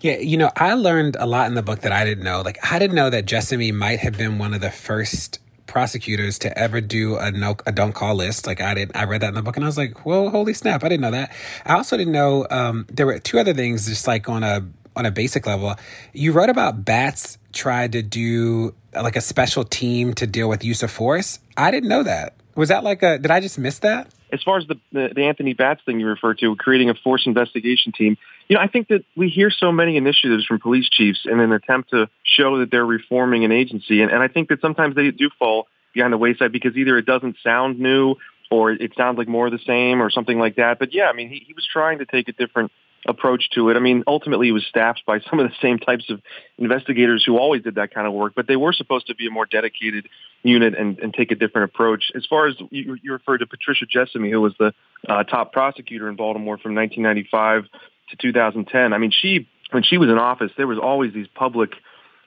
[0.00, 2.42] Yeah, you know, I learned a lot in the book that I didn't know.
[2.42, 6.56] Like I didn't know that Jessamy might have been one of the first prosecutors to
[6.58, 8.46] ever do a no a don't call list.
[8.46, 10.52] Like I didn't, I read that in the book and I was like, whoa, holy
[10.52, 11.32] snap, I didn't know that.
[11.64, 15.06] I also didn't know um, there were two other things just like on a on
[15.06, 15.74] a basic level.
[16.12, 20.82] You wrote about Batts tried to do like a special team to deal with use
[20.82, 21.40] of force.
[21.56, 22.34] I didn't know that.
[22.54, 23.18] Was that like a?
[23.18, 24.08] Did I just miss that?
[24.32, 27.26] As far as the the, the Anthony Batts thing you referred to, creating a force
[27.26, 28.16] investigation team,
[28.48, 31.52] you know, I think that we hear so many initiatives from police chiefs in an
[31.52, 35.10] attempt to show that they're reforming an agency, and, and I think that sometimes they
[35.10, 38.16] do fall behind the wayside because either it doesn't sound new
[38.50, 40.78] or it sounds like more of the same or something like that.
[40.78, 42.72] But yeah, I mean, he, he was trying to take a different
[43.06, 43.76] approach to it.
[43.76, 46.20] I mean, ultimately, it was staffed by some of the same types of
[46.58, 49.30] investigators who always did that kind of work, but they were supposed to be a
[49.30, 50.08] more dedicated
[50.42, 52.10] unit and, and take a different approach.
[52.14, 54.72] As far as you, you referred to Patricia Jessamy, who was the
[55.08, 57.64] uh, top prosecutor in Baltimore from 1995
[58.10, 58.92] to 2010.
[58.92, 61.72] I mean, she when she was in office, there was always these public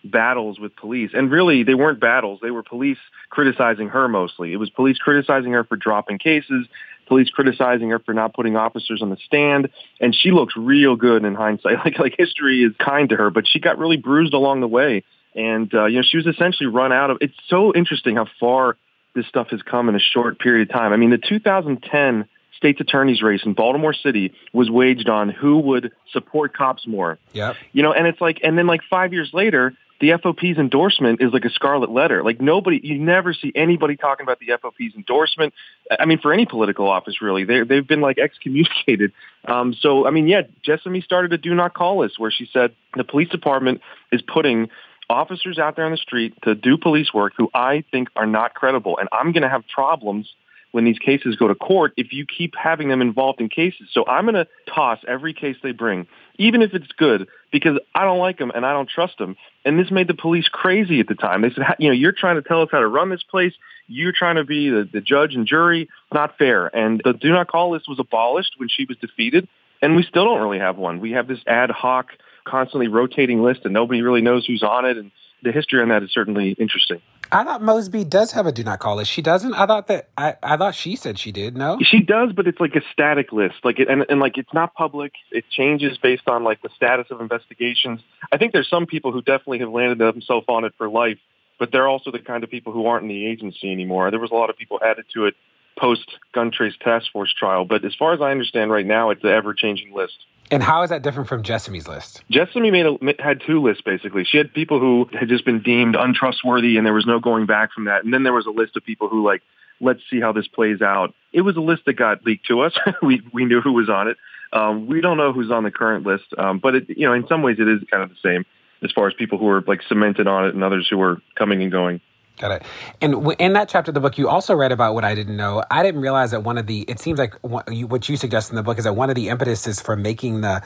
[0.03, 1.11] battles with police.
[1.13, 2.39] And really, they weren't battles.
[2.41, 2.97] They were police
[3.29, 4.53] criticizing her mostly.
[4.53, 6.67] It was police criticizing her for dropping cases
[7.08, 9.70] police criticizing her for not putting officers on the stand.
[10.00, 11.78] And she looks real good in hindsight.
[11.86, 15.04] Like like history is kind to her, but she got really bruised along the way.
[15.36, 17.17] And uh, you know, she was essentially run out of.
[17.22, 18.78] It's so interesting how far
[19.15, 20.91] this stuff has come in a short period of time.
[20.91, 25.91] I mean, the 2010 state's attorney's race in Baltimore City was waged on who would
[26.12, 27.17] support cops more.
[27.34, 27.54] Yeah.
[27.72, 31.33] You know, and it's like, and then like five years later, the FOP's endorsement is
[31.33, 32.23] like a scarlet letter.
[32.23, 35.53] Like nobody, you never see anybody talking about the FOP's endorsement.
[35.99, 39.12] I mean, for any political office, really, they they've been like excommunicated.
[39.45, 42.75] Um, so, I mean, yeah, Jessamy started a do not call list where she said
[42.97, 43.79] the police department
[44.12, 44.67] is putting
[45.10, 48.55] officers out there on the street to do police work who I think are not
[48.55, 50.28] credible, and I'm going to have problems
[50.72, 53.88] when these cases go to court if you keep having them involved in cases.
[53.91, 56.07] So I'm going to toss every case they bring
[56.38, 59.35] even if it's good, because I don't like them and I don't trust them.
[59.65, 61.41] And this made the police crazy at the time.
[61.41, 63.53] They said, you know, you're trying to tell us how to run this place.
[63.88, 65.89] You're trying to be the, the judge and jury.
[66.13, 66.67] Not fair.
[66.67, 69.47] And the do not call list was abolished when she was defeated.
[69.81, 70.99] And we still don't really have one.
[70.99, 72.07] We have this ad hoc,
[72.45, 74.97] constantly rotating list and nobody really knows who's on it.
[74.97, 75.11] And
[75.43, 77.01] the history on that is certainly interesting.
[77.32, 79.11] I thought Mosby does have a do not call list.
[79.11, 79.53] She doesn't.
[79.53, 81.55] I thought that I, I thought she said she did.
[81.55, 83.55] No, she does, but it's like a static list.
[83.63, 85.13] Like it, and and like it's not public.
[85.32, 88.01] It changes based on like the status of investigations.
[88.32, 91.19] I think there's some people who definitely have landed themselves on it for life,
[91.59, 94.11] but they're also the kind of people who aren't in the agency anymore.
[94.11, 95.36] There was a lot of people added to it
[95.78, 99.23] post gun trace task force trial, but as far as I understand right now, it's
[99.23, 100.17] an ever changing list.
[100.49, 102.23] And how is that different from Jessamy's list?
[102.32, 104.23] Jessamy made a, had two lists basically.
[104.23, 107.73] She had people who had just been deemed untrustworthy, and there was no going back
[107.73, 108.05] from that.
[108.05, 109.41] And then there was a list of people who like,
[109.82, 111.13] let's see how this plays out.
[111.34, 112.73] It was a list that got leaked to us.
[113.01, 114.17] we we knew who was on it.
[114.53, 117.28] Um, we don't know who's on the current list, um, but it, you know, in
[117.28, 118.45] some ways, it is kind of the same
[118.82, 121.61] as far as people who are like cemented on it and others who are coming
[121.61, 121.99] and going.
[122.38, 122.63] Got it.
[123.01, 125.63] And in that chapter of the book, you also read about what I didn't know.
[125.71, 127.67] I didn't realize that one of the, it seems like what
[128.09, 130.61] you suggest in the book is that one of the impetuses for making the,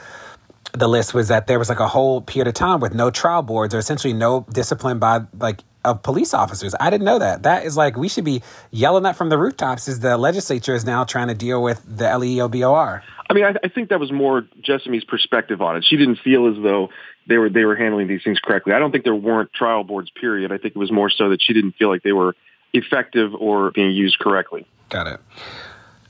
[0.72, 3.42] the list was that there was like a whole period of time with no trial
[3.42, 6.74] boards or essentially no discipline by like of police officers.
[6.78, 7.42] I didn't know that.
[7.42, 10.84] That is like we should be yelling that from the rooftops Is the legislature is
[10.84, 13.02] now trying to deal with the LEOBOR.
[13.28, 15.84] I mean, I, I think that was more Jessamy's perspective on it.
[15.88, 16.90] She didn't feel as though
[17.26, 18.72] they were they were handling these things correctly.
[18.72, 20.10] I don't think there weren't trial boards.
[20.10, 20.52] Period.
[20.52, 22.34] I think it was more so that she didn't feel like they were
[22.72, 24.66] effective or being used correctly.
[24.88, 25.20] Got it.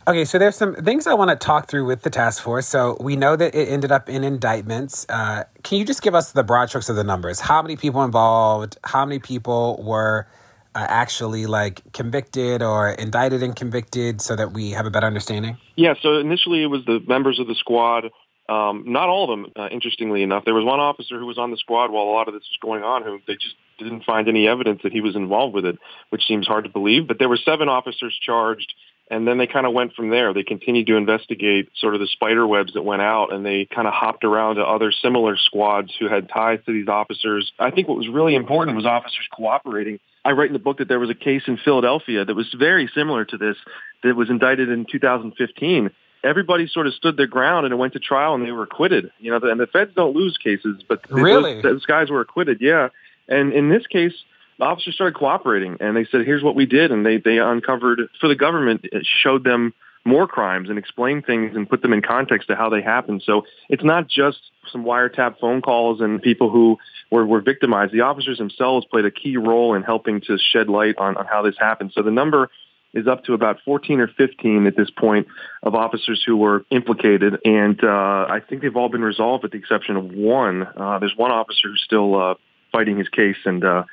[0.08, 2.66] Okay, so there's some things I want to talk through with the task force.
[2.66, 5.06] So we know that it ended up in indictments.
[5.08, 7.38] Uh, can you just give us the broad strokes of the numbers?
[7.38, 8.78] How many people involved?
[8.82, 10.26] How many people were
[10.74, 15.56] uh, actually like convicted or indicted and convicted, so that we have a better understanding?
[15.76, 15.94] Yeah.
[16.02, 18.10] So initially, it was the members of the squad
[18.52, 20.44] um, not all of them, uh, interestingly enough.
[20.44, 22.58] There was one officer who was on the squad while a lot of this was
[22.60, 25.78] going on who they just didn't find any evidence that he was involved with it,
[26.10, 27.08] which seems hard to believe.
[27.08, 28.74] But there were seven officers charged,
[29.10, 30.34] and then they kind of went from there.
[30.34, 33.88] They continued to investigate sort of the spider webs that went out, and they kind
[33.88, 37.50] of hopped around to other similar squads who had ties to these officers.
[37.58, 39.98] I think what was really important was officers cooperating.
[40.24, 42.88] I write in the book that there was a case in Philadelphia that was very
[42.94, 43.56] similar to this
[44.02, 45.90] that was indicted in 2015
[46.24, 49.10] everybody sort of stood their ground and it went to trial and they were acquitted.
[49.18, 51.54] You know, and the feds don't lose cases, but really?
[51.54, 52.58] those, those guys were acquitted.
[52.60, 52.88] Yeah.
[53.28, 54.14] And in this case,
[54.58, 56.92] the officers started cooperating and they said, here's what we did.
[56.92, 61.54] And they, they uncovered for the government, it showed them more crimes and explained things
[61.54, 63.22] and put them in context to how they happened.
[63.24, 64.38] So it's not just
[64.72, 66.78] some wiretap phone calls and people who
[67.10, 67.92] were, were victimized.
[67.92, 71.42] The officers themselves played a key role in helping to shed light on, on how
[71.42, 71.92] this happened.
[71.94, 72.50] So the number
[72.94, 75.26] is up to about 14 or 15 at this point
[75.62, 77.38] of officers who were implicated.
[77.44, 80.62] And uh, I think they've all been resolved with the exception of one.
[80.62, 82.34] Uh, there's one officer who's still uh,
[82.70, 83.84] fighting his case, and, uh,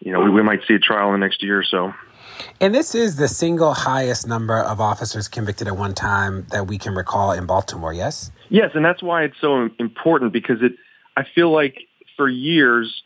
[0.00, 1.92] you know, we, we might see a trial in the next year or so.
[2.60, 6.78] And this is the single highest number of officers convicted at one time that we
[6.78, 8.32] can recall in Baltimore, yes?
[8.48, 10.72] Yes, and that's why it's so important because it
[11.16, 11.76] I feel like
[12.16, 13.02] for years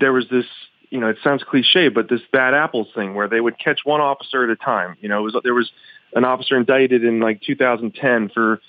[0.00, 0.46] there was this
[0.94, 4.00] you know, it sounds cliche, but this bad apples thing where they would catch one
[4.00, 4.96] officer at a time.
[5.00, 5.72] You know, was, there was
[6.14, 8.60] an officer indicted in like 2010 for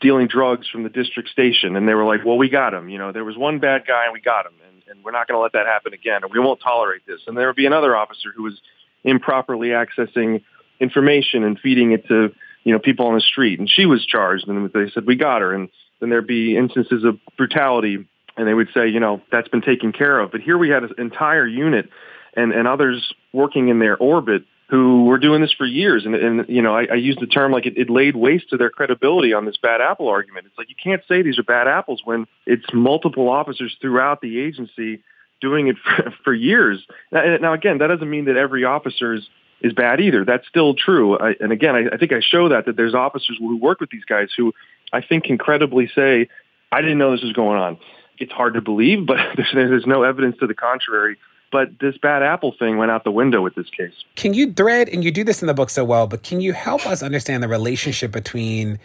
[0.00, 2.96] dealing drugs from the district station, and they were like, "Well, we got him." You
[2.96, 5.36] know, there was one bad guy, and we got him, and, and we're not going
[5.36, 7.20] to let that happen again, and we won't tolerate this.
[7.26, 8.58] And there would be another officer who was
[9.04, 10.42] improperly accessing
[10.80, 14.48] information and feeding it to you know people on the street, and she was charged,
[14.48, 15.68] and they said we got her, and
[16.00, 18.06] then there'd be instances of brutality
[18.38, 20.30] and they would say, you know, that's been taken care of.
[20.30, 21.90] But here we had an entire unit
[22.34, 26.06] and, and others working in their orbit who were doing this for years.
[26.06, 28.56] And, and you know, I, I use the term like it, it laid waste to
[28.56, 30.46] their credibility on this bad apple argument.
[30.46, 34.40] It's like you can't say these are bad apples when it's multiple officers throughout the
[34.40, 35.02] agency
[35.40, 36.86] doing it for, for years.
[37.10, 39.28] Now, now, again, that doesn't mean that every officer is,
[39.62, 40.24] is bad either.
[40.24, 41.18] That's still true.
[41.18, 43.90] I, and again, I, I think I show that, that there's officers who work with
[43.90, 44.54] these guys who
[44.92, 46.28] I think can credibly say,
[46.70, 47.78] I didn't know this was going on
[48.18, 51.16] it's hard to believe, but there's, there's no evidence to the contrary.
[51.50, 53.94] But this bad apple thing went out the window with this case.
[54.16, 56.52] Can you thread, and you do this in the book so well, but can you
[56.52, 58.78] help us understand the relationship between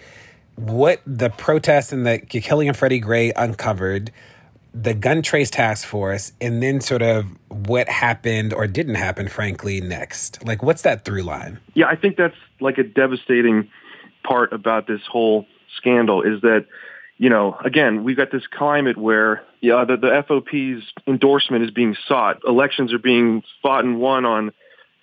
[0.56, 4.12] what the protests and the killing of Freddie Gray uncovered,
[4.74, 9.82] the gun trace task force, and then sort of what happened or didn't happen, frankly,
[9.82, 10.46] next?
[10.46, 11.60] Like, what's that through line?
[11.74, 13.70] Yeah, I think that's like a devastating
[14.24, 16.66] part about this whole scandal is that
[17.24, 21.96] you know, again, we've got this climate where yeah, the, the FOP's endorsement is being
[22.06, 22.42] sought.
[22.46, 24.52] Elections are being fought and won on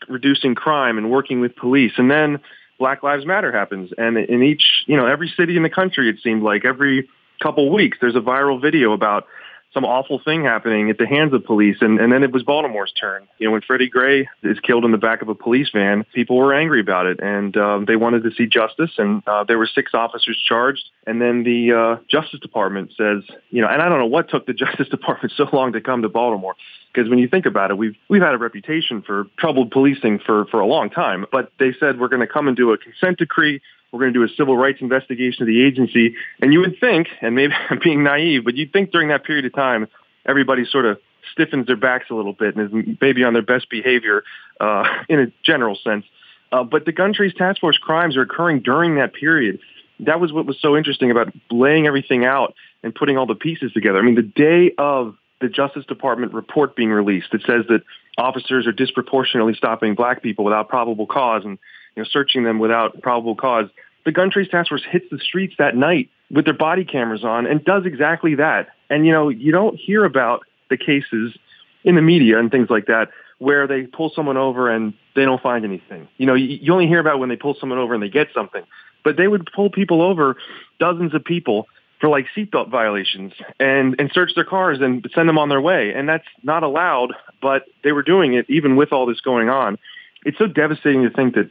[0.07, 1.93] reducing crime and working with police.
[1.97, 2.41] And then
[2.79, 3.93] Black Lives Matter happens.
[3.97, 7.09] And in each, you know, every city in the country, it seemed like every
[7.43, 7.97] couple weeks.
[8.03, 9.25] There's a viral video about
[9.73, 11.77] some awful thing happening at the hands of police.
[11.81, 13.29] And, and then it was Baltimore's turn.
[13.39, 16.37] You know, when Freddie Gray is killed in the back of a police van, people
[16.37, 18.91] were angry about it and um, they wanted to see justice.
[18.99, 20.85] And uh, there were six officers charged.
[21.07, 24.47] And then the uh, Justice Department says, you know, and I don't know what took
[24.47, 26.55] the Justice Department so long to come to Baltimore.
[26.93, 30.47] Because when you think about it, we've we've had a reputation for troubled policing for,
[30.47, 31.25] for a long time.
[31.31, 33.61] But they said we're going to come and do a consent decree.
[33.93, 36.14] We're going to do a civil rights investigation of the agency.
[36.41, 39.45] And you would think, and maybe I'm being naive, but you'd think during that period
[39.45, 39.88] of time,
[40.26, 40.99] everybody sort of
[41.32, 44.24] stiffens their backs a little bit and is maybe on their best behavior
[44.61, 46.05] uh, in a general sense.
[46.53, 49.61] Uh, but the gun trace task force crimes are occurring during that period.
[50.01, 53.72] That was what was so interesting about laying everything out and putting all the pieces
[53.72, 53.99] together.
[53.99, 57.82] I mean, the day of the Justice Department report being released, it says that
[58.18, 61.59] officers are disproportionately stopping black people without probable cause and
[62.01, 63.68] you know, searching them without probable cause.
[64.05, 67.46] The gun trace task force hits the streets that night with their body cameras on
[67.46, 68.68] and does exactly that.
[68.88, 71.36] And, you know, you don't hear about the cases
[71.84, 75.42] in the media and things like that where they pull someone over and they don't
[75.42, 76.09] find anything.
[76.16, 78.28] You know, you, you only hear about when they pull someone over and they get
[78.34, 78.62] something.
[79.03, 80.36] But they would pull people over,
[80.78, 81.66] dozens of people,
[82.01, 85.92] for like seatbelt violations and, and search their cars and send them on their way.
[85.94, 89.78] And that's not allowed, but they were doing it even with all this going on.
[90.24, 91.51] It's so devastating to think that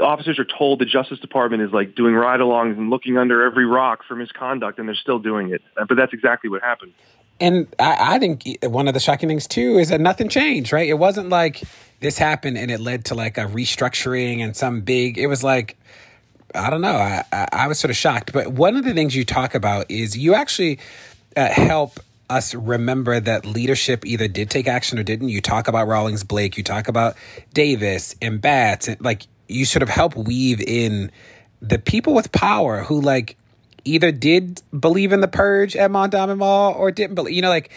[0.00, 4.00] officers are told the Justice Department is like doing ride-alongs and looking under every rock
[4.06, 5.62] for misconduct, and they're still doing it.
[5.76, 6.92] But that's exactly what happened.
[7.40, 10.72] And I, I think one of the shocking things too is that nothing changed.
[10.72, 10.88] Right?
[10.88, 11.62] It wasn't like
[12.00, 15.18] this happened and it led to like a restructuring and some big.
[15.18, 15.76] It was like
[16.54, 16.96] I don't know.
[16.96, 18.32] I, I was sort of shocked.
[18.32, 20.78] But one of the things you talk about is you actually
[21.36, 25.28] uh, help us remember that leadership either did take action or didn't.
[25.28, 27.16] You talk about Rawlings Blake, you talk about
[27.54, 31.10] Davis and Batts, and like you sort of help weave in
[31.60, 33.36] the people with power who like
[33.84, 37.34] either did believe in the purge at Mondawmin Mall or didn't believe.
[37.34, 37.70] You know, like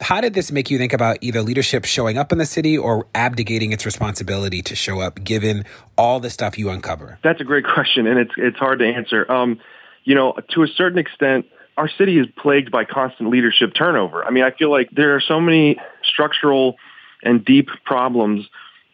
[0.00, 3.06] how did this make you think about either leadership showing up in the city or
[3.14, 5.64] abdicating its responsibility to show up, given
[5.96, 7.18] all the stuff you uncover?
[7.22, 9.30] That's a great question, and it's it's hard to answer.
[9.30, 9.60] Um,
[10.04, 14.24] you know, to a certain extent, our city is plagued by constant leadership turnover.
[14.24, 16.76] I mean, I feel like there are so many structural
[17.22, 18.46] and deep problems.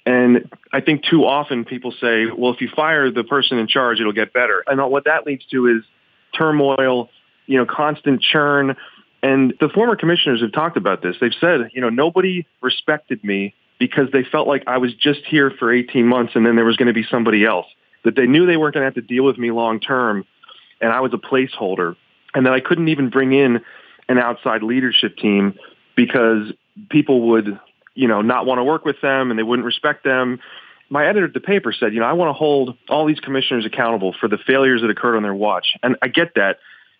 [0.06, 4.00] And I think too often people say, well, if you fire the person in charge,
[4.00, 4.62] it'll get better.
[4.66, 5.84] And what that leads to is
[6.36, 7.08] turmoil,
[7.46, 8.76] you know, constant churn.
[9.22, 11.16] And the former commissioners have talked about this.
[11.20, 15.50] They've said, you know, nobody respected me because they felt like I was just here
[15.50, 17.66] for 18 months and then there was going to be somebody else.
[18.04, 20.26] That they knew they weren't going to have to deal with me long term
[20.80, 21.96] and I was a placeholder
[22.34, 23.62] and that I couldn't even bring in
[24.08, 25.54] an outside leadership team
[25.96, 26.52] because
[26.90, 27.58] people would,
[27.94, 30.40] you know, not want to work with them and they wouldn't respect them.
[30.90, 33.64] My editor at the paper said, you know, I want to hold all these commissioners
[33.64, 35.76] accountable for the failures that occurred on their watch.
[35.82, 36.58] And I get that.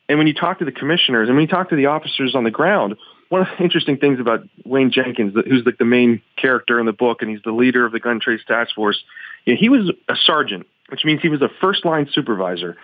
[0.09, 2.45] And when you talk to the commissioners and when you talk to the officers on
[2.45, 2.97] the ground,
[3.29, 6.93] one of the interesting things about Wayne Jenkins, who's like the main character in the
[6.93, 9.03] book, and he's the leader of the gun trace task force,
[9.45, 12.77] you know, he was a sergeant, which means he was a first line supervisor.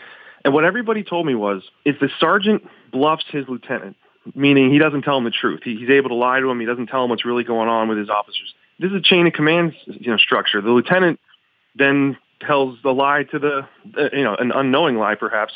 [0.44, 3.96] And what everybody told me was, is the sergeant bluffs his lieutenant,
[4.34, 5.60] meaning he doesn't tell him the truth.
[5.64, 6.60] He, he's able to lie to him.
[6.60, 8.54] He doesn't tell him what's really going on with his officers.
[8.78, 10.60] This is a chain of command, you know, structure.
[10.60, 11.20] The lieutenant
[11.74, 15.52] then tells the lie to the, uh, you know, an unknowing lie perhaps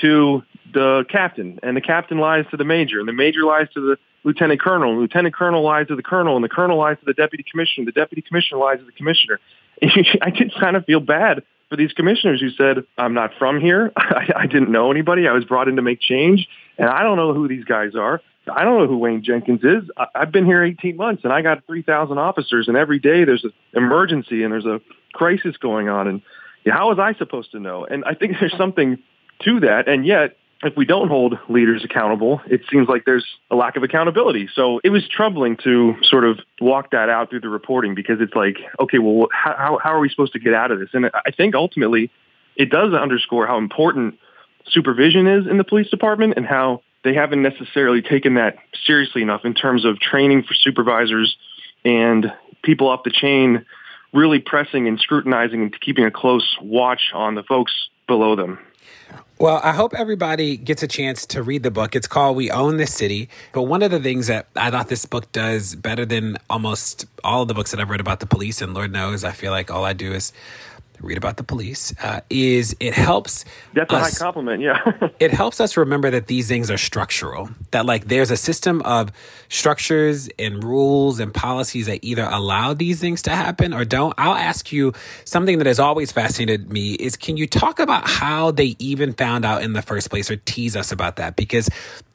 [0.00, 0.42] to
[0.72, 3.96] the captain, and the captain lies to the major, and the major lies to the
[4.24, 7.04] lieutenant colonel, and the lieutenant colonel lies to the colonel, and the colonel lies to
[7.04, 9.38] the deputy commissioner, the deputy commissioner lies to the commissioner.
[9.82, 13.92] I did kind of feel bad for these commissioners who said, I'm not from here.
[13.96, 15.26] I, I didn't know anybody.
[15.26, 16.48] I was brought in to make change.
[16.78, 18.20] And I don't know who these guys are.
[18.52, 19.88] I don't know who Wayne Jenkins is.
[20.14, 23.52] I've been here 18 months and I got 3,000 officers and every day there's an
[23.74, 24.80] emergency and there's a
[25.12, 26.08] crisis going on.
[26.08, 26.22] And
[26.66, 27.84] how was I supposed to know?
[27.84, 28.98] And I think there's something
[29.44, 29.88] to that.
[29.88, 33.82] And yet if we don't hold leaders accountable, it seems like there's a lack of
[33.82, 34.48] accountability.
[34.54, 38.34] So it was troubling to sort of walk that out through the reporting because it's
[38.34, 40.90] like, okay, well, how, how are we supposed to get out of this?
[40.92, 42.10] And I think ultimately
[42.56, 44.18] it does underscore how important
[44.70, 48.56] supervision is in the police department and how they haven't necessarily taken that
[48.86, 51.36] seriously enough in terms of training for supervisors
[51.84, 52.32] and
[52.62, 53.64] people up the chain
[54.12, 57.72] really pressing and scrutinizing and keeping a close watch on the folks
[58.06, 58.58] below them.
[59.38, 61.96] Well, I hope everybody gets a chance to read the book.
[61.96, 63.28] It's called We Own the City.
[63.52, 67.42] But one of the things that I thought this book does better than almost all
[67.42, 69.70] of the books that I've read about the police, and Lord knows I feel like
[69.70, 70.32] all I do is
[71.02, 73.44] read about the police uh, is it helps
[73.74, 74.78] that's us, a high compliment yeah.
[75.20, 79.10] it helps us remember that these things are structural that like there's a system of
[79.48, 84.14] structures and rules and policies that either allow these things to happen or don't.
[84.16, 84.92] I'll ask you
[85.24, 89.44] something that has always fascinated me is can you talk about how they even found
[89.44, 91.36] out in the first place or tease us about that?
[91.36, 91.68] Because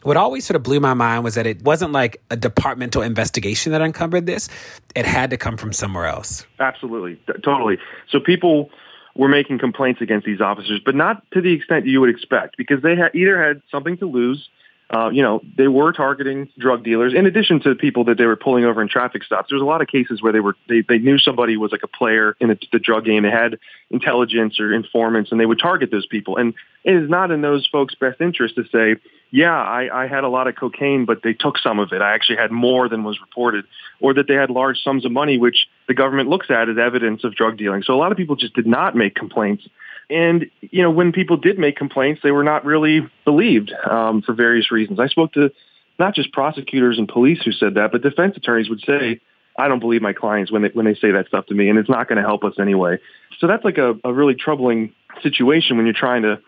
[0.07, 3.73] what always sort of blew my mind was that it wasn't like a departmental investigation
[3.73, 4.47] that uncovered this.
[4.95, 6.45] It had to come from somewhere else.
[6.61, 7.19] Absolutely.
[7.43, 7.77] Totally.
[8.09, 8.69] So people
[9.15, 12.81] were making complaints against these officers, but not to the extent you would expect because
[12.83, 14.47] they either had something to lose
[14.89, 18.37] uh, you know, they were targeting drug dealers in addition to people that they were
[18.37, 19.49] pulling over in traffic stops.
[19.49, 21.83] There was a lot of cases where they were they, they knew somebody was like
[21.83, 23.23] a player in the, the drug game.
[23.23, 23.59] They had
[23.91, 26.37] intelligence or informants, and they would target those people.
[26.37, 26.53] And
[26.85, 28.95] it is not in those folks' best interest to say,
[29.31, 32.01] "Yeah, I, I had a lot of cocaine, but they took some of it.
[32.01, 33.65] I actually had more than was reported,"
[33.99, 37.23] or that they had large sums of money, which the government looks at as evidence
[37.23, 37.83] of drug dealing.
[37.83, 39.67] So a lot of people just did not make complaints
[40.09, 44.33] and, you know, when people did make complaints, they were not really believed um, for
[44.33, 44.99] various reasons.
[44.99, 45.51] I spoke to
[45.99, 49.19] not just prosecutors and police who said that, but defense attorneys would say,
[49.57, 51.77] I don't believe my clients when they, when they say that stuff to me, and
[51.77, 52.99] it's not going to help us anyway.
[53.39, 56.39] So that's like a, a really troubling situation when you're trying to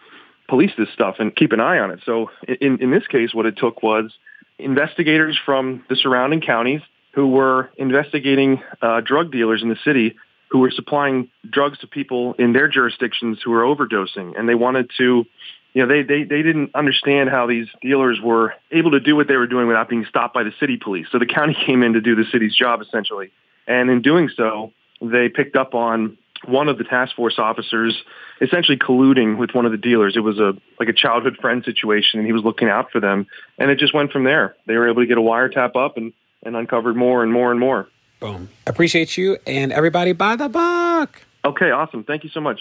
[0.49, 1.99] police this stuff and keep an eye on it.
[2.05, 4.11] So in, in this case, what it took was
[4.57, 6.81] investigators from the surrounding counties
[7.13, 10.15] who were investigating uh, drug dealers in the city
[10.49, 14.89] who were supplying drugs to people in their jurisdictions who were overdosing, and they wanted
[14.97, 15.25] to,
[15.73, 19.27] you know, they they they didn't understand how these dealers were able to do what
[19.27, 21.07] they were doing without being stopped by the city police.
[21.11, 23.31] So the county came in to do the city's job essentially,
[23.67, 24.71] and in doing so,
[25.01, 28.01] they picked up on one of the task force officers
[28.41, 30.15] essentially colluding with one of the dealers.
[30.15, 33.27] It was a like a childhood friend situation, and he was looking out for them,
[33.57, 34.55] and it just went from there.
[34.65, 36.13] They were able to get a wiretap up and
[36.43, 37.87] and uncovered more and more and more.
[38.19, 38.49] Boom.
[38.67, 41.21] Appreciate you and everybody buy the book.
[41.45, 42.03] Okay, awesome.
[42.03, 42.59] Thank you so much.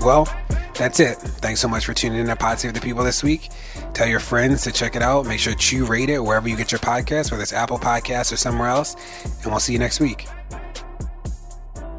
[0.00, 0.26] Well,
[0.74, 1.16] that's it.
[1.16, 3.50] Thanks so much for tuning in to Pod Save the People this week.
[3.92, 5.26] Tell your friends to check it out.
[5.26, 8.36] Make sure to rate it wherever you get your podcast, whether it's Apple Podcasts or
[8.36, 8.96] somewhere else.
[9.42, 10.26] And we'll see you next week.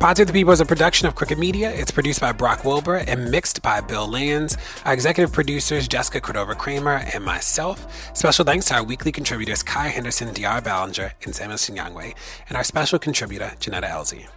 [0.04, 1.72] Save the People is a production of Crooked Media.
[1.72, 4.58] It's produced by Brock Wilbur and mixed by Bill Lance.
[4.86, 7.88] Our executive producers, Jessica Cordova Kramer and myself.
[8.16, 12.14] Special thanks to our weekly contributors, Kaya Henderson, De'Ara Balenger, and Samuel Sinyangwe,
[12.50, 14.28] and our special contributor, Johnetta Elzie.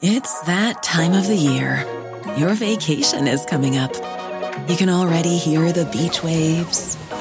[0.00, 1.84] It's that time of the year.
[2.36, 3.94] Your vacation is coming up.
[4.68, 6.98] You can already hear the beach waves